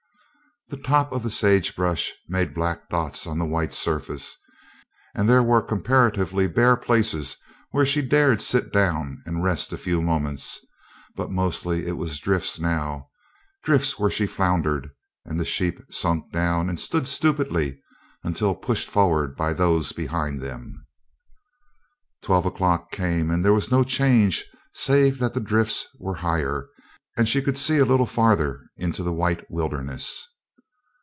[0.69, 4.37] The top of the sagebrush made black dots on the white surface,
[5.13, 7.35] and there were comparatively bare places
[7.71, 10.65] where she dared sit down and rest a few moments,
[11.17, 13.09] but mostly it was drifts now
[13.65, 14.87] drifts where she floundered
[15.25, 17.81] and the sheep sunk down and stood stupidly
[18.23, 20.87] until pushed forward by those behind them.
[22.21, 26.69] Twelve o'clock came and there was no change save that the drifts were higher
[27.17, 30.29] and she could see a little farther into the white wilderness.